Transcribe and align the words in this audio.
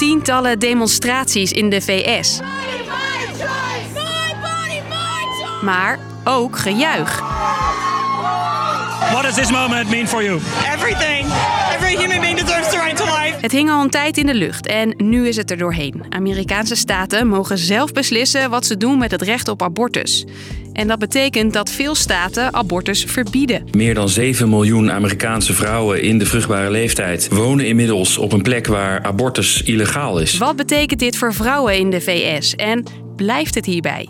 tientallen 0.00 0.58
demonstraties 0.58 1.52
in 1.52 1.70
de 1.70 1.80
VS. 1.80 2.40
Maar 5.62 5.98
ook 6.24 6.58
gejuich. 6.58 7.18
What 9.10 9.22
does 9.22 9.34
this 9.34 9.50
moment 9.50 9.90
mean 9.90 10.06
for 10.08 10.22
you? 10.22 10.40
Everything. 10.74 11.26
Every 11.74 11.96
human 11.96 12.20
being 12.20 12.38
deserves 12.38 12.70
the 12.70 12.76
right 12.76 12.96
to 12.96 13.04
life. 13.04 13.36
Het 13.40 13.52
hing 13.52 13.70
al 13.70 13.82
een 13.82 13.90
tijd 13.90 14.16
in 14.16 14.26
de 14.26 14.34
lucht 14.34 14.66
en 14.66 14.94
nu 14.96 15.28
is 15.28 15.36
het 15.36 15.50
er 15.50 15.56
doorheen. 15.56 16.04
Amerikaanse 16.08 16.74
staten 16.74 17.26
mogen 17.26 17.58
zelf 17.58 17.92
beslissen 17.92 18.50
wat 18.50 18.66
ze 18.66 18.76
doen 18.76 18.98
met 18.98 19.10
het 19.10 19.22
recht 19.22 19.48
op 19.48 19.62
abortus. 19.62 20.24
En 20.80 20.88
dat 20.88 20.98
betekent 20.98 21.52
dat 21.52 21.70
veel 21.70 21.94
staten 21.94 22.54
abortus 22.54 23.04
verbieden. 23.04 23.64
Meer 23.70 23.94
dan 23.94 24.08
7 24.08 24.48
miljoen 24.48 24.90
Amerikaanse 24.90 25.52
vrouwen 25.52 26.02
in 26.02 26.18
de 26.18 26.26
vruchtbare 26.26 26.70
leeftijd 26.70 27.28
wonen 27.28 27.66
inmiddels 27.66 28.18
op 28.18 28.32
een 28.32 28.42
plek 28.42 28.66
waar 28.66 29.02
abortus 29.02 29.62
illegaal 29.62 30.18
is. 30.18 30.38
Wat 30.38 30.56
betekent 30.56 31.00
dit 31.00 31.16
voor 31.16 31.34
vrouwen 31.34 31.78
in 31.78 31.90
de 31.90 32.00
VS 32.00 32.54
en 32.54 32.84
blijft 33.16 33.54
het 33.54 33.66
hierbij? 33.66 34.08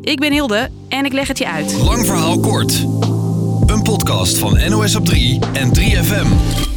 Ik 0.00 0.18
ben 0.18 0.32
Hilde 0.32 0.68
en 0.88 1.04
ik 1.04 1.12
leg 1.12 1.28
het 1.28 1.38
je 1.38 1.48
uit. 1.48 1.76
Lang 1.84 2.06
verhaal 2.06 2.40
kort. 2.40 2.86
Een 3.66 3.82
podcast 3.82 4.38
van 4.38 4.58
NOS 4.68 4.94
op 4.94 5.04
3 5.04 5.38
en 5.52 5.70
3FM. 5.78 6.75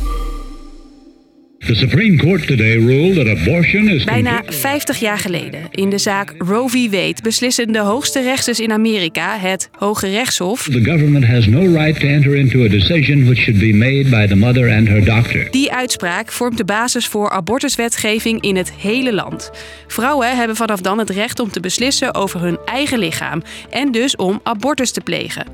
The 1.60 1.76
Supreme 1.76 2.18
Court 2.18 2.48
today 2.48 2.78
ruled 2.78 3.16
that 3.16 3.38
abortion 3.38 3.90
is 3.90 4.04
Bijna 4.04 4.42
50 4.46 5.00
jaar 5.00 5.20
geleden, 5.20 5.62
in 5.72 5.90
de 5.90 5.98
zaak 5.98 6.36
Roe 6.38 6.70
v. 6.70 6.90
Wade, 6.90 7.16
beslissen 7.24 7.72
de 7.72 7.80
hoogste 7.80 8.22
rechters 8.22 8.60
in 8.60 8.72
Amerika, 8.72 9.38
het 9.38 9.70
Hoge 9.78 10.08
Rechtshof, 10.08 10.64
The 10.64 10.84
government 10.84 11.26
has 11.26 11.48
no 11.48 11.60
right 11.60 12.00
to 12.00 12.08
enter 12.08 12.36
into 12.36 12.64
a 12.64 12.68
decision 12.68 13.26
which 13.26 13.38
should 13.38 13.60
be 13.60 13.74
made 13.74 14.10
by 14.10 14.28
the 14.28 14.36
mother 14.36 14.72
and 14.78 14.88
her 14.88 15.06
doctor. 15.06 15.48
Die 15.52 15.72
uitspraak 15.72 16.32
vormt 16.32 16.58
de 16.58 16.66
basis 16.66 17.08
voor 17.08 17.30
abortuswetgeving 17.30 18.42
in 18.42 18.56
het 18.56 18.72
hele 18.72 19.14
land. 19.14 19.52
Vrouwen 19.88 20.38
hebben 20.38 20.56
vanaf 20.56 20.82
dan 20.82 21.00
het 21.00 21.10
recht 21.10 21.40
om 21.40 21.52
te 21.52 21.60
beslissen 21.60 22.16
over 22.16 22.42
hun 22.42 22.58
eigen 22.66 23.00
lichaam 23.00 23.42
en 23.70 23.92
dus 23.92 24.16
om 24.16 24.40
abortus 24.44 24.92
te 24.92 25.02
plegen. 25.02 25.46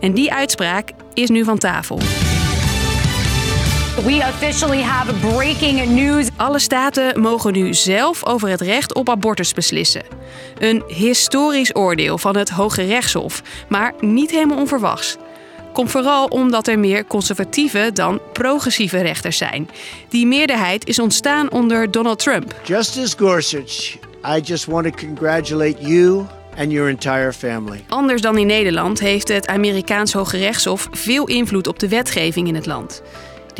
En 0.00 0.14
die 0.14 0.32
uitspraak 0.32 0.90
is 1.14 1.28
nu 1.28 1.44
van 1.44 1.58
tafel. 1.58 1.98
We 4.04 4.16
officially 4.16 4.82
have 4.82 5.14
breaking 5.14 5.84
news. 5.84 6.28
Alle 6.36 6.58
staten 6.58 7.20
mogen 7.20 7.52
nu 7.52 7.74
zelf 7.74 8.26
over 8.26 8.48
het 8.48 8.60
recht 8.60 8.94
op 8.94 9.08
abortus 9.08 9.52
beslissen. 9.52 10.02
Een 10.58 10.82
historisch 10.86 11.76
oordeel 11.76 12.18
van 12.18 12.36
het 12.36 12.50
Hoge 12.50 12.82
Rechtshof, 12.82 13.42
maar 13.68 13.94
niet 14.00 14.30
helemaal 14.30 14.58
onverwachts. 14.58 15.16
Komt 15.72 15.90
vooral 15.90 16.26
omdat 16.26 16.66
er 16.66 16.78
meer 16.78 17.06
conservatieve 17.06 17.90
dan 17.94 18.20
progressieve 18.32 19.00
rechters 19.00 19.36
zijn. 19.36 19.70
Die 20.08 20.26
meerderheid 20.26 20.86
is 20.86 20.98
ontstaan 20.98 21.50
onder 21.50 21.90
Donald 21.90 22.18
Trump. 22.18 22.54
Justice 22.62 23.18
Gorsuch, 23.18 23.96
I 24.36 24.40
just 24.42 24.64
want 24.64 24.84
to 24.84 25.06
congratulate 25.06 25.76
you 25.80 26.24
and 26.58 26.72
your 26.72 26.88
entire 26.88 27.32
family. 27.32 27.84
Anders 27.88 28.20
dan 28.20 28.38
in 28.38 28.46
Nederland 28.46 29.00
heeft 29.00 29.28
het 29.28 29.46
Amerikaans 29.46 30.12
Hoge 30.12 30.36
Rechtshof 30.36 30.88
veel 30.90 31.26
invloed 31.26 31.66
op 31.66 31.78
de 31.78 31.88
wetgeving 31.88 32.48
in 32.48 32.54
het 32.54 32.66
land. 32.66 33.02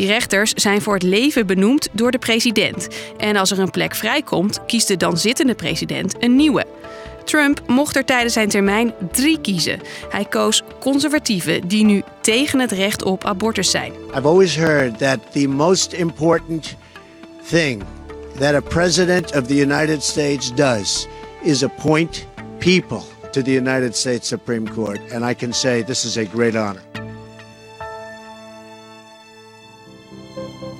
Die 0.01 0.09
rechters 0.09 0.53
zijn 0.53 0.83
voor 0.83 0.95
het 0.95 1.03
leven 1.03 1.47
benoemd 1.47 1.89
door 1.93 2.11
de 2.11 2.19
president. 2.19 2.89
En 3.17 3.37
als 3.37 3.51
er 3.51 3.59
een 3.59 3.70
plek 3.70 3.95
vrijkomt, 3.95 4.65
kiest 4.67 4.89
de 4.89 4.97
dan 4.97 5.19
zittende 5.19 5.55
president 5.55 6.15
een 6.19 6.37
nieuwe. 6.37 6.67
Trump 7.25 7.62
mocht 7.67 7.97
er 7.97 8.05
tijdens 8.05 8.33
zijn 8.33 8.48
termijn 8.48 8.95
drie 9.12 9.41
kiezen. 9.41 9.81
Hij 10.11 10.25
koos 10.25 10.62
conservatieven 10.79 11.69
die 11.69 11.84
nu 11.84 12.03
tegen 12.20 12.59
het 12.59 12.73
recht 12.73 13.03
op 13.03 13.25
abortus 13.25 13.70
zijn. 13.70 13.92
I've 14.17 14.27
always 14.27 14.57
heard 14.57 14.98
that 14.98 15.19
the 15.33 15.48
most 15.48 15.92
important 15.92 16.77
thing 17.48 17.83
that 18.39 18.55
a 18.55 18.61
president 18.61 19.37
of 19.37 19.47
the 19.47 19.57
United 19.57 20.03
States 20.03 20.55
does 20.55 21.07
is 21.42 21.64
appoint 21.64 22.27
people 22.58 23.03
to 23.30 23.42
the 23.42 23.53
United 23.53 23.97
States 23.97 24.29
Supreme 24.29 24.70
Court. 24.74 25.13
And 25.13 25.30
I 25.30 25.35
can 25.35 25.53
say 25.53 25.85
this 25.85 26.05
is 26.05 26.17
a 26.17 26.24
great 26.24 26.57
honor. 26.57 26.89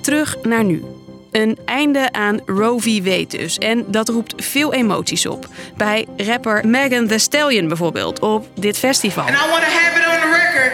Terug 0.01 0.37
naar 0.43 0.63
nu. 0.63 0.83
Een 1.31 1.57
einde 1.65 2.11
aan 2.11 2.39
Roe 2.45 2.81
v. 2.81 3.03
Wade 3.03 3.37
dus. 3.37 3.57
En 3.57 3.83
dat 3.87 4.09
roept 4.09 4.45
veel 4.45 4.73
emoties 4.73 5.25
op. 5.25 5.47
Bij 5.77 6.07
rapper 6.17 6.67
Megan 6.67 7.07
Thee 7.07 7.19
Stallion 7.19 7.67
bijvoorbeeld 7.67 8.19
op 8.19 8.47
dit 8.53 8.77
festival. 8.77 9.23
And 9.23 9.35
I 9.35 9.49
want 9.49 9.63
to 9.63 9.69
have 9.69 9.99
it 9.99 10.05
on 10.07 10.31
the 10.31 10.37
record 10.37 10.71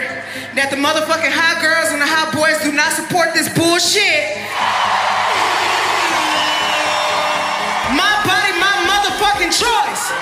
that 0.54 0.70
the 0.70 0.76
motherfucking 0.76 1.34
hot 1.34 1.58
girls 1.60 1.88
and 1.90 2.00
the 2.00 2.08
hot 2.16 2.30
boys 2.34 2.62
do 2.62 2.72
not 2.72 2.92
support 2.92 3.34
this 3.34 3.52
bullshit. 3.52 4.22
My 7.90 8.14
body, 8.24 8.52
my 8.66 8.74
motherfucking 8.86 9.52
choice. 9.52 10.12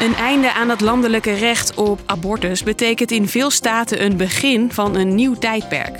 Een 0.00 0.14
einde 0.14 0.52
aan 0.52 0.68
het 0.68 0.80
landelijke 0.80 1.32
recht 1.34 1.74
op 1.74 2.00
abortus 2.06 2.62
betekent 2.62 3.10
in 3.10 3.28
veel 3.28 3.50
staten 3.50 4.04
een 4.04 4.16
begin 4.16 4.72
van 4.72 4.94
een 4.94 5.14
nieuw 5.14 5.34
tijdperk. 5.34 5.98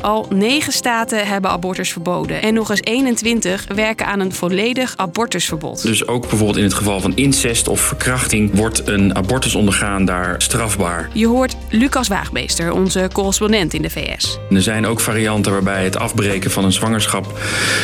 Al 0.00 0.26
negen 0.34 0.72
staten 0.72 1.26
hebben 1.26 1.50
abortus 1.50 1.92
verboden 1.92 2.42
en 2.42 2.54
nog 2.54 2.70
eens 2.70 2.82
21 2.82 3.64
werken 3.74 4.06
aan 4.06 4.20
een 4.20 4.32
volledig 4.32 4.94
abortusverbod. 4.96 5.82
Dus 5.82 6.06
ook 6.06 6.28
bijvoorbeeld 6.28 6.56
in 6.56 6.64
het 6.64 6.74
geval 6.74 7.00
van 7.00 7.12
incest 7.16 7.68
of 7.68 7.80
verkrachting 7.80 8.50
wordt 8.54 8.88
een 8.88 9.16
abortus 9.16 9.54
ondergaan 9.54 10.04
daar 10.04 10.34
strafbaar. 10.42 11.08
Je 11.12 11.26
hoort 11.26 11.56
Lucas 11.70 12.08
Waagmeester, 12.08 12.72
onze 12.72 13.08
correspondent 13.12 13.74
in 13.74 13.82
de 13.82 13.90
VS. 13.90 14.38
Er 14.50 14.62
zijn 14.62 14.86
ook 14.86 15.00
varianten 15.00 15.52
waarbij 15.52 15.84
het 15.84 15.98
afbreken 15.98 16.50
van 16.50 16.64
een 16.64 16.72
zwangerschap 16.72 17.38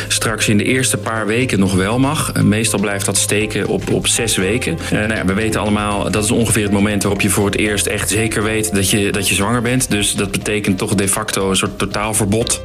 straks 0.07 0.47
in 0.47 0.57
de 0.57 0.63
eerste 0.63 0.97
paar 0.97 1.25
weken 1.25 1.59
nog 1.59 1.73
wel 1.73 1.99
mag. 1.99 2.43
Meestal 2.43 2.79
blijft 2.79 3.05
dat 3.05 3.17
steken 3.17 3.67
op, 3.67 3.91
op 3.91 4.07
zes 4.07 4.35
weken. 4.37 4.77
Eh, 4.79 4.91
nou 4.91 5.15
ja, 5.15 5.25
we 5.25 5.33
weten 5.33 5.61
allemaal, 5.61 6.11
dat 6.11 6.23
is 6.23 6.31
ongeveer 6.31 6.63
het 6.63 6.71
moment 6.71 7.03
waarop 7.03 7.21
je 7.21 7.29
voor 7.29 7.45
het 7.45 7.57
eerst 7.57 7.85
echt 7.85 8.09
zeker 8.09 8.43
weet 8.43 8.73
dat 8.73 8.89
je, 8.89 9.11
dat 9.11 9.29
je 9.29 9.35
zwanger 9.35 9.61
bent. 9.61 9.89
Dus 9.89 10.13
dat 10.13 10.31
betekent 10.31 10.77
toch 10.77 10.95
de 10.95 11.07
facto 11.07 11.49
een 11.49 11.55
soort 11.55 11.77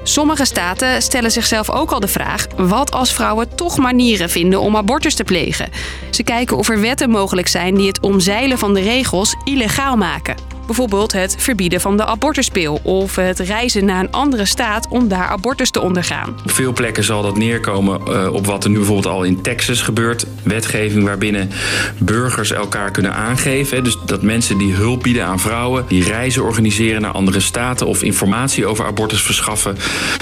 Sommige 0.02 0.44
staten 0.44 1.02
stellen 1.02 1.30
zichzelf 1.30 1.70
ook 1.70 1.90
al 1.90 2.00
de 2.00 2.08
vraag: 2.08 2.46
wat 2.56 2.92
als 2.92 3.12
vrouwen 3.12 3.54
toch 3.54 3.78
manieren 3.78 4.30
vinden 4.30 4.60
om 4.60 4.76
abortus 4.76 5.14
te 5.14 5.24
plegen? 5.24 5.68
Ze 6.10 6.22
kijken 6.22 6.56
of 6.56 6.68
er 6.68 6.80
wetten 6.80 7.10
mogelijk 7.10 7.48
zijn 7.48 7.74
die 7.74 7.86
het 7.86 8.00
omzeilen 8.00 8.58
van 8.58 8.74
de 8.74 8.80
regels 8.80 9.34
illegaal 9.44 9.96
maken. 9.96 10.50
Bijvoorbeeld 10.70 11.12
het 11.12 11.34
verbieden 11.38 11.81
van 11.81 11.97
de 11.97 12.04
abortuspil 12.06 12.81
of 12.82 13.16
het 13.16 13.38
reizen 13.38 13.84
naar 13.84 14.00
een 14.00 14.10
andere 14.10 14.44
staat 14.44 14.88
om 14.88 15.08
daar 15.08 15.28
abortus 15.28 15.70
te 15.70 15.81
ondergaan. 15.81 16.28
Op 16.44 16.50
veel 16.50 16.72
plekken 16.72 17.04
zal 17.04 17.22
dat 17.22 17.36
neerkomen 17.36 18.00
eh, 18.06 18.32
op 18.32 18.47
wat 18.47 18.64
er 18.64 18.70
nu 18.70 18.76
bijvoorbeeld 18.76 19.14
al 19.14 19.22
in 19.22 19.42
Texas 19.42 19.82
gebeurt. 19.82 20.26
Wetgeving 20.42 21.04
waarbinnen 21.04 21.50
burgers 21.98 22.53
elkaar 22.53 22.91
kunnen 22.91 23.14
aangeven. 23.14 23.76
hè. 23.76 23.82
Dus 23.82 23.97
dat 24.06 24.22
mensen 24.22 24.58
die 24.58 24.75
hulp 24.75 25.03
bieden 25.03 25.25
aan 25.25 25.41
vrouwen, 25.41 25.84
die 25.88 26.04
reizen 26.04 26.42
organiseren 26.42 27.02
naar 27.02 27.12
andere 27.12 27.41
staten 27.41 27.87
of 27.87 28.02
informatie 28.02 28.66
over 28.66 28.87
abortus 28.87 29.22
verschaffen, 29.22 29.76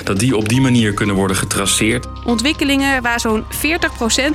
dat 0.04 0.18
die 0.18 0.36
op 0.36 0.48
die 0.48 0.60
manier 0.60 0.94
kunnen 0.94 1.14
worden 1.14 1.36
getraceerd. 1.36 2.06
Ontwikkelingen 2.24 3.02
waar 3.02 3.20
zo'n 3.20 3.44
40% 3.44 3.48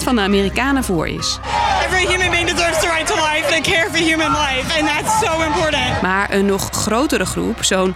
van 0.03 0.15
de 0.15 0.21
Amerikanen 0.21 0.83
voor 0.83 1.07
is. 1.07 1.39
Every 1.85 2.07
human 2.07 2.29
being 2.31 2.49
deserves 2.49 2.79
the 2.79 2.87
right 2.87 3.07
to 3.07 3.15
life 3.15 3.55
and 3.55 3.63
care 3.63 3.87
for 3.89 3.99
human 3.99 4.31
life. 4.31 4.79
And 4.79 4.87
that's 4.87 5.19
so 5.19 5.41
important. 5.41 5.72
Maar 6.03 6.33
een 6.33 6.45
nog 6.45 6.69
grotere 6.71 7.25
groep, 7.25 7.63
zo'n 7.63 7.95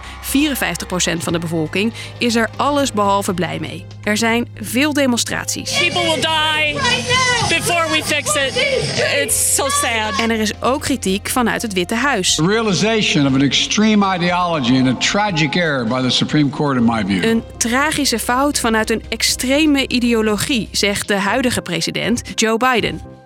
van 1.18 1.32
de 1.32 1.38
bevolking, 1.38 1.92
is 2.18 2.34
er 2.34 2.48
alles 2.56 2.92
behalve 2.92 3.34
blij 3.34 3.58
mee. 3.60 3.86
Er 4.02 4.16
zijn 4.16 4.48
veel 4.60 4.92
demonstraties. 4.92 5.78
People 5.78 6.02
will 6.02 6.20
die 6.20 6.78
before 7.48 7.88
we 7.90 8.02
fix 8.04 8.34
it. 8.34 8.56
It's 9.22 9.54
so 9.54 9.68
sad. 9.68 10.20
En 10.20 10.30
er 10.30 10.40
is 10.40 10.62
ook 10.62 10.80
kritiek 10.80 11.28
vanuit 11.28 11.62
het 11.62 11.72
Witte 11.72 11.94
Huis. 11.94 12.34
The 12.34 12.46
realization 12.46 13.26
of 13.26 13.34
an 13.34 13.42
extreme 13.42 14.14
ideology 14.14 14.78
and 14.78 14.86
a 14.86 14.94
tragic 14.94 15.54
error 15.54 15.86
by 15.86 16.00
the 16.00 16.10
Supreme 16.10 16.50
Court, 16.50 16.76
in 16.76 16.84
my 16.84 17.04
view. 17.06 17.24
Een 17.24 17.42
tragische 17.56 18.18
fout 18.18 18.60
vanuit 18.60 18.90
een 18.90 19.02
extreme 19.08 19.88
ideologie, 19.88 20.68
zegt 20.72 21.08
de 21.08 21.16
huidige 21.16 21.62
president 21.62 22.22
Joe 22.34 22.56
Biden. 22.56 23.17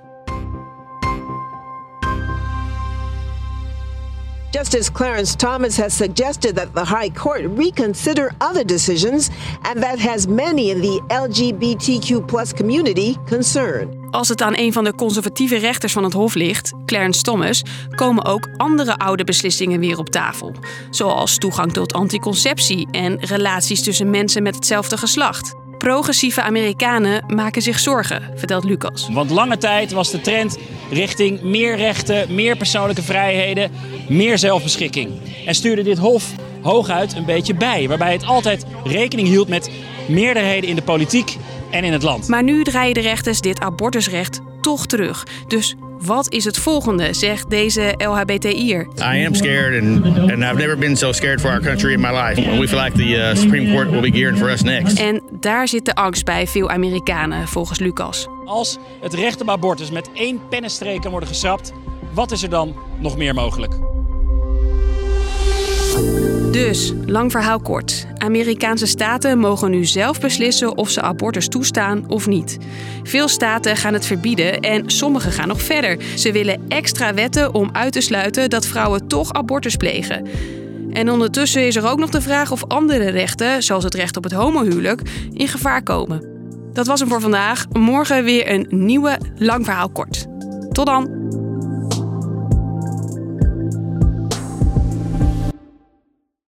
Justice 4.52 4.90
Clarence 4.92 5.34
Thomas 5.34 5.76
has 5.76 5.96
suggested 5.96 6.56
that 6.56 6.74
the 6.74 6.84
High 6.84 7.10
Court 7.10 7.40
reconsider 7.56 8.32
other 8.38 8.64
decisions, 8.64 9.30
and 9.62 9.82
that 9.82 9.98
has 9.98 10.26
many 10.26 10.68
in 10.70 10.80
the 10.82 11.00
LGBTQ 11.08 12.56
community 12.56 13.16
concerned. 13.26 13.96
Als 14.10 14.28
het 14.28 14.42
aan 14.42 14.56
een 14.56 14.72
van 14.72 14.84
de 14.84 14.94
conservatieve 14.94 15.56
rechters 15.56 15.92
van 15.92 16.04
het 16.04 16.12
Hof 16.12 16.34
ligt, 16.34 16.72
Clarence 16.86 17.22
Thomas, 17.22 17.62
komen 17.90 18.24
ook 18.24 18.48
andere 18.56 18.98
oude 18.98 19.24
beslissingen 19.24 19.80
weer 19.80 19.98
op 19.98 20.08
tafel. 20.08 20.54
Zoals 20.90 21.38
toegang 21.38 21.72
tot 21.72 21.92
anticonceptie 21.92 22.88
en 22.90 23.20
relaties 23.20 23.82
tussen 23.82 24.10
mensen 24.10 24.42
met 24.42 24.54
hetzelfde 24.54 24.96
geslacht. 24.96 25.54
Progressieve 25.82 26.42
Amerikanen 26.42 27.24
maken 27.34 27.62
zich 27.62 27.78
zorgen, 27.78 28.22
vertelt 28.34 28.64
Lucas. 28.64 29.08
Want 29.12 29.30
lange 29.30 29.58
tijd 29.58 29.92
was 29.92 30.10
de 30.10 30.20
trend 30.20 30.58
richting 30.90 31.42
meer 31.42 31.76
rechten, 31.76 32.34
meer 32.34 32.56
persoonlijke 32.56 33.02
vrijheden, 33.02 33.70
meer 34.08 34.38
zelfbeschikking. 34.38 35.10
En 35.46 35.54
stuurde 35.54 35.82
dit 35.82 35.98
Hof 35.98 36.32
hooguit 36.60 37.16
een 37.16 37.24
beetje 37.24 37.54
bij, 37.54 37.88
waarbij 37.88 38.12
het 38.12 38.24
altijd 38.24 38.66
rekening 38.84 39.28
hield 39.28 39.48
met 39.48 39.70
meerderheden 40.08 40.68
in 40.68 40.76
de 40.76 40.82
politiek 40.82 41.36
en 41.70 41.84
in 41.84 41.92
het 41.92 42.02
land. 42.02 42.28
Maar 42.28 42.42
nu 42.42 42.64
draaien 42.64 42.94
de 42.94 43.00
rechters 43.00 43.40
dit 43.40 43.60
abortusrecht 43.60 44.40
toch 44.60 44.86
terug. 44.86 45.26
Dus 45.48 45.74
wat 46.04 46.32
is 46.32 46.44
het 46.44 46.58
volgende, 46.58 47.12
zegt 47.12 47.50
deze 47.50 47.94
LHBTI'er. 47.96 48.86
I 48.98 49.26
am 49.26 49.34
scared 49.34 49.82
and, 49.82 50.04
and 50.04 50.42
I've 50.42 50.54
never 50.54 50.78
been 50.78 50.96
so 50.96 51.12
scared 51.12 51.40
for 51.40 51.50
our 51.50 51.60
country 51.60 51.92
in 51.92 52.00
my 52.00 52.10
life. 52.10 52.58
We 52.58 52.68
feel 52.68 52.82
like 52.82 52.96
the 52.96 53.08
uh, 53.08 53.34
Supreme 53.34 53.72
Court 53.72 53.90
will 53.90 54.00
be 54.00 54.10
gearing 54.10 54.38
for 54.38 54.50
us 54.50 54.62
next. 54.62 54.98
En 54.98 55.22
daar 55.30 55.68
zit 55.68 55.84
de 55.84 55.94
angst 55.94 56.24
bij 56.24 56.46
veel 56.46 56.70
Amerikanen, 56.70 57.48
volgens 57.48 57.78
Lucas. 57.78 58.26
Als 58.44 58.78
het 59.00 59.14
recht 59.14 59.40
op 59.40 59.50
abortus 59.50 59.90
met 59.90 60.10
één 60.14 60.40
pennenstreek 60.48 61.00
kan 61.00 61.10
worden 61.10 61.28
geschrapt, 61.28 61.72
wat 62.14 62.30
is 62.30 62.42
er 62.42 62.50
dan 62.50 62.74
nog 62.98 63.16
meer 63.16 63.34
mogelijk? 63.34 63.72
Dus, 66.52 66.92
lang 67.06 67.30
verhaal 67.30 67.60
kort. 67.60 68.06
Amerikaanse 68.22 68.86
staten 68.86 69.38
mogen 69.38 69.70
nu 69.70 69.84
zelf 69.84 70.20
beslissen 70.20 70.76
of 70.76 70.90
ze 70.90 71.00
abortus 71.00 71.48
toestaan 71.48 72.04
of 72.08 72.26
niet. 72.26 72.58
Veel 73.02 73.28
staten 73.28 73.76
gaan 73.76 73.92
het 73.92 74.06
verbieden 74.06 74.60
en 74.60 74.90
sommige 74.90 75.30
gaan 75.30 75.48
nog 75.48 75.62
verder. 75.62 75.98
Ze 76.16 76.32
willen 76.32 76.62
extra 76.68 77.14
wetten 77.14 77.54
om 77.54 77.68
uit 77.72 77.92
te 77.92 78.00
sluiten 78.00 78.50
dat 78.50 78.66
vrouwen 78.66 79.08
toch 79.08 79.32
abortus 79.32 79.76
plegen. 79.76 80.26
En 80.90 81.10
ondertussen 81.10 81.66
is 81.66 81.76
er 81.76 81.88
ook 81.88 81.98
nog 81.98 82.10
de 82.10 82.20
vraag 82.20 82.50
of 82.52 82.64
andere 82.68 83.10
rechten, 83.10 83.62
zoals 83.62 83.84
het 83.84 83.94
recht 83.94 84.16
op 84.16 84.24
het 84.24 84.32
homohuwelijk, 84.32 85.00
in 85.32 85.48
gevaar 85.48 85.82
komen. 85.82 86.26
Dat 86.72 86.86
was 86.86 87.00
hem 87.00 87.08
voor 87.08 87.20
vandaag. 87.20 87.66
Morgen 87.72 88.24
weer 88.24 88.50
een 88.50 88.66
nieuwe 88.70 89.18
lang 89.36 89.64
verhaal 89.64 89.90
kort. 89.90 90.26
Tot 90.72 90.86
dan! 90.86 91.21